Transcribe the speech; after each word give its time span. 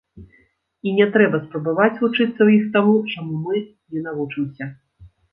І 0.91 0.91
не 0.99 1.05
трэба 1.17 1.39
спрабаваць 1.43 1.99
вучыцца 2.03 2.25
ў 2.27 2.49
іх 2.57 2.63
таму, 2.77 2.95
чаму 3.11 3.35
мы 3.43 3.61
не 3.97 4.01
навучымся. 4.07 4.65